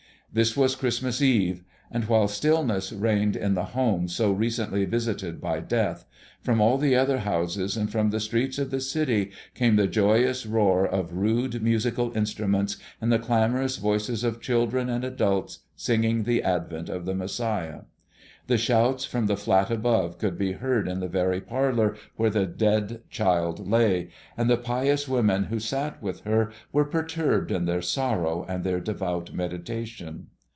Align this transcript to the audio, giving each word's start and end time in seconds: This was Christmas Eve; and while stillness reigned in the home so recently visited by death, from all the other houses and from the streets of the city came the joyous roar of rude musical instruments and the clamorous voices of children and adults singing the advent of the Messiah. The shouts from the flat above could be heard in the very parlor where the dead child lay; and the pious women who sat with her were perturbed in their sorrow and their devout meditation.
This 0.33 0.55
was 0.55 0.77
Christmas 0.77 1.21
Eve; 1.21 1.65
and 1.91 2.05
while 2.05 2.29
stillness 2.29 2.93
reigned 2.93 3.35
in 3.35 3.53
the 3.53 3.65
home 3.75 4.07
so 4.07 4.31
recently 4.31 4.85
visited 4.85 5.41
by 5.41 5.59
death, 5.59 6.05
from 6.39 6.61
all 6.61 6.77
the 6.77 6.95
other 6.95 7.17
houses 7.17 7.75
and 7.75 7.91
from 7.91 8.11
the 8.11 8.19
streets 8.21 8.57
of 8.57 8.71
the 8.71 8.79
city 8.79 9.31
came 9.55 9.75
the 9.75 9.87
joyous 9.87 10.45
roar 10.45 10.87
of 10.87 11.11
rude 11.11 11.61
musical 11.61 12.15
instruments 12.15 12.77
and 13.01 13.11
the 13.11 13.19
clamorous 13.19 13.75
voices 13.75 14.23
of 14.23 14.39
children 14.39 14.87
and 14.87 15.03
adults 15.03 15.65
singing 15.75 16.23
the 16.23 16.41
advent 16.41 16.87
of 16.87 17.03
the 17.03 17.13
Messiah. 17.13 17.81
The 18.47 18.57
shouts 18.57 19.05
from 19.05 19.27
the 19.27 19.37
flat 19.37 19.69
above 19.69 20.17
could 20.17 20.37
be 20.37 20.53
heard 20.53 20.87
in 20.87 20.99
the 20.99 21.07
very 21.07 21.39
parlor 21.39 21.95
where 22.17 22.31
the 22.31 22.47
dead 22.47 23.01
child 23.09 23.65
lay; 23.65 24.09
and 24.35 24.49
the 24.49 24.57
pious 24.57 25.07
women 25.07 25.45
who 25.45 25.59
sat 25.59 26.01
with 26.01 26.21
her 26.21 26.51
were 26.73 26.83
perturbed 26.83 27.51
in 27.51 27.65
their 27.65 27.83
sorrow 27.83 28.43
and 28.49 28.63
their 28.63 28.81
devout 28.81 29.31
meditation. 29.31 30.27